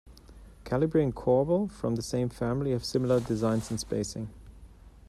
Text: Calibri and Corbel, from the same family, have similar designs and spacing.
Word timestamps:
Calibri 0.65 1.03
and 1.03 1.13
Corbel, 1.13 1.67
from 1.69 1.93
the 1.93 2.01
same 2.01 2.27
family, 2.29 2.71
have 2.71 2.83
similar 2.83 3.19
designs 3.19 3.69
and 3.69 3.79
spacing. 3.79 4.29